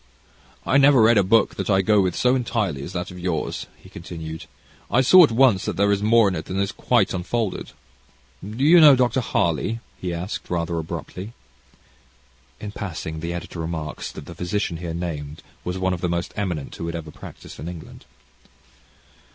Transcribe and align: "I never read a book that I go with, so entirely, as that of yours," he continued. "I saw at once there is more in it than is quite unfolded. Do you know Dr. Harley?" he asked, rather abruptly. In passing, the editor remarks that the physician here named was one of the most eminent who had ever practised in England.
"I 0.65 0.77
never 0.79 0.99
read 0.99 1.19
a 1.19 1.23
book 1.23 1.53
that 1.57 1.69
I 1.69 1.83
go 1.83 2.01
with, 2.01 2.15
so 2.15 2.33
entirely, 2.33 2.81
as 2.81 2.91
that 2.93 3.11
of 3.11 3.19
yours," 3.19 3.67
he 3.77 3.87
continued. 3.87 4.45
"I 4.89 5.01
saw 5.01 5.23
at 5.23 5.31
once 5.31 5.65
there 5.65 5.91
is 5.91 6.01
more 6.01 6.27
in 6.27 6.35
it 6.35 6.45
than 6.45 6.59
is 6.59 6.71
quite 6.71 7.13
unfolded. 7.13 7.69
Do 8.43 8.63
you 8.63 8.81
know 8.81 8.95
Dr. 8.95 9.21
Harley?" 9.21 9.79
he 9.99 10.11
asked, 10.11 10.49
rather 10.49 10.79
abruptly. 10.79 11.33
In 12.59 12.71
passing, 12.71 13.19
the 13.19 13.31
editor 13.31 13.59
remarks 13.59 14.11
that 14.13 14.25
the 14.25 14.33
physician 14.33 14.77
here 14.77 14.95
named 14.95 15.43
was 15.63 15.77
one 15.77 15.93
of 15.93 16.01
the 16.01 16.09
most 16.09 16.33
eminent 16.35 16.75
who 16.77 16.87
had 16.87 16.95
ever 16.95 17.11
practised 17.11 17.59
in 17.59 17.69
England. 17.69 18.05